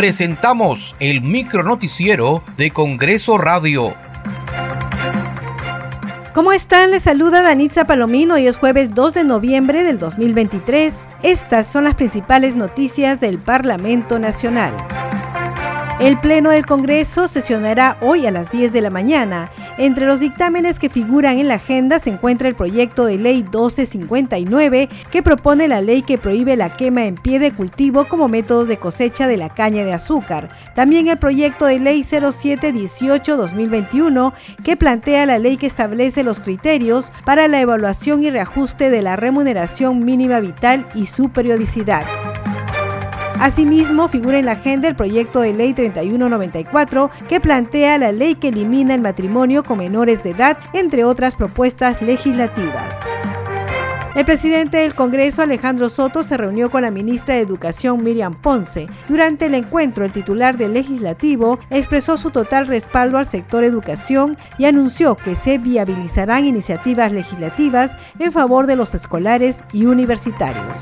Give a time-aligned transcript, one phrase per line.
[0.00, 3.94] presentamos el micro noticiero de Congreso Radio.
[6.32, 6.90] ¿Cómo están?
[6.90, 8.36] Les saluda Danitza Palomino.
[8.36, 10.94] Hoy es jueves 2 de noviembre del 2023.
[11.22, 14.72] Estas son las principales noticias del Parlamento Nacional.
[16.00, 19.50] El Pleno del Congreso sesionará hoy a las 10 de la mañana.
[19.76, 24.88] Entre los dictámenes que figuran en la agenda se encuentra el proyecto de ley 1259
[25.10, 28.78] que propone la ley que prohíbe la quema en pie de cultivo como métodos de
[28.78, 30.48] cosecha de la caña de azúcar.
[30.74, 34.32] También el proyecto de ley 0718-2021
[34.64, 39.16] que plantea la ley que establece los criterios para la evaluación y reajuste de la
[39.16, 42.06] remuneración mínima vital y su periodicidad.
[43.40, 48.48] Asimismo, figura en la agenda el proyecto de ley 3194 que plantea la ley que
[48.48, 52.94] elimina el matrimonio con menores de edad, entre otras propuestas legislativas.
[54.14, 58.88] El presidente del Congreso, Alejandro Soto, se reunió con la ministra de Educación, Miriam Ponce.
[59.08, 64.66] Durante el encuentro, el titular del legislativo expresó su total respaldo al sector educación y
[64.66, 70.78] anunció que se viabilizarán iniciativas legislativas en favor de los escolares y universitarios.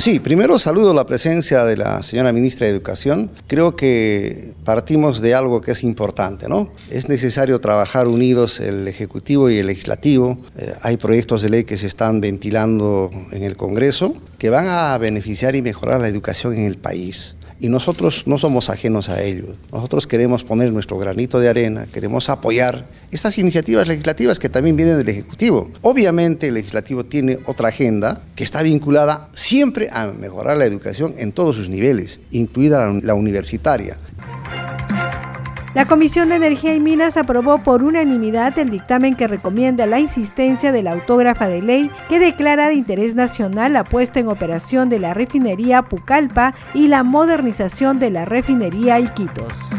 [0.00, 3.30] Sí, primero saludo la presencia de la señora ministra de Educación.
[3.46, 6.72] Creo que partimos de algo que es importante, ¿no?
[6.90, 10.38] Es necesario trabajar unidos el Ejecutivo y el Legislativo.
[10.56, 14.96] Eh, hay proyectos de ley que se están ventilando en el Congreso que van a
[14.96, 17.36] beneficiar y mejorar la educación en el país.
[17.60, 19.54] Y nosotros no somos ajenos a ello.
[19.70, 24.96] Nosotros queremos poner nuestro granito de arena, queremos apoyar estas iniciativas legislativas que también vienen
[24.96, 25.70] del Ejecutivo.
[25.82, 31.32] Obviamente el Legislativo tiene otra agenda que está vinculada siempre a mejorar la educación en
[31.32, 33.98] todos sus niveles, incluida la universitaria.
[35.72, 40.72] La Comisión de Energía y Minas aprobó por unanimidad el dictamen que recomienda la insistencia
[40.72, 44.98] de la autógrafa de ley que declara de interés nacional la puesta en operación de
[44.98, 49.70] la refinería Pucallpa y la modernización de la refinería Iquitos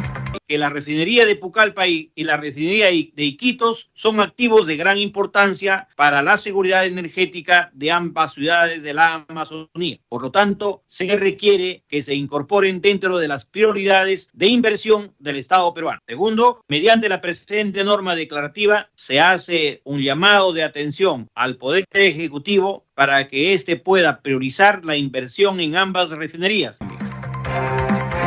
[0.52, 5.88] que la refinería de Pucallpa y, la refinería de Iquitos son activos de gran importancia
[5.96, 10.00] para la seguridad energética de ambas ciudades de la Amazonía.
[10.10, 15.38] Por lo tanto, se requiere que se incorporen dentro de las prioridades de inversión del
[15.38, 16.02] Estado peruano.
[16.06, 22.88] Segundo, mediante la presente norma declarativa, se hace un llamado de atención al Poder Ejecutivo
[22.94, 26.78] para que éste pueda priorizar la inversión en ambas refinerías.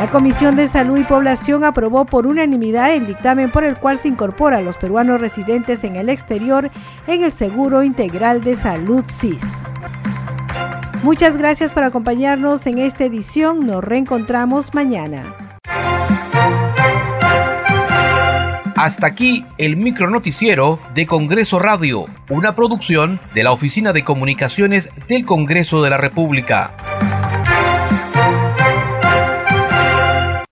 [0.05, 4.07] La Comisión de Salud y Población aprobó por unanimidad el dictamen por el cual se
[4.07, 6.69] incorpora a los peruanos residentes en el exterior
[7.07, 9.41] en el Seguro Integral de Salud SIS.
[11.01, 13.65] Muchas gracias por acompañarnos en esta edición.
[13.65, 15.23] Nos reencontramos mañana.
[18.75, 24.91] Hasta aquí el micro noticiero de Congreso Radio, una producción de la Oficina de Comunicaciones
[25.07, 26.94] del Congreso de la República.